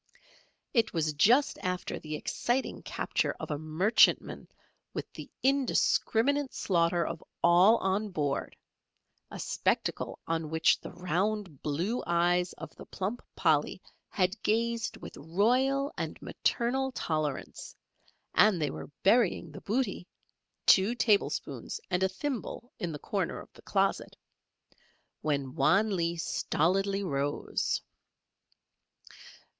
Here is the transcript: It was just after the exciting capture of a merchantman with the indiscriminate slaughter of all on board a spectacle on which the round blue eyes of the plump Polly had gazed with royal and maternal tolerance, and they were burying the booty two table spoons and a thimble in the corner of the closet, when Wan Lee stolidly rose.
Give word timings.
It 0.73 0.93
was 0.93 1.13
just 1.13 1.59
after 1.59 1.99
the 1.99 2.15
exciting 2.15 2.81
capture 2.81 3.35
of 3.39 3.51
a 3.51 3.59
merchantman 3.59 4.47
with 4.95 5.05
the 5.13 5.29
indiscriminate 5.43 6.55
slaughter 6.55 7.05
of 7.05 7.23
all 7.43 7.77
on 7.77 8.09
board 8.09 8.55
a 9.29 9.37
spectacle 9.39 10.17
on 10.25 10.49
which 10.49 10.79
the 10.79 10.91
round 10.91 11.61
blue 11.61 12.01
eyes 12.07 12.53
of 12.53 12.75
the 12.75 12.87
plump 12.87 13.21
Polly 13.35 13.79
had 14.09 14.41
gazed 14.41 14.97
with 14.97 15.15
royal 15.17 15.93
and 15.99 16.19
maternal 16.19 16.91
tolerance, 16.93 17.75
and 18.33 18.59
they 18.59 18.71
were 18.71 18.89
burying 19.03 19.51
the 19.51 19.61
booty 19.61 20.07
two 20.65 20.95
table 20.95 21.29
spoons 21.29 21.79
and 21.91 22.01
a 22.01 22.09
thimble 22.09 22.71
in 22.79 22.91
the 22.91 22.97
corner 22.97 23.39
of 23.39 23.53
the 23.53 23.61
closet, 23.61 24.17
when 25.21 25.53
Wan 25.53 25.95
Lee 25.95 26.17
stolidly 26.17 27.03
rose. 27.03 27.83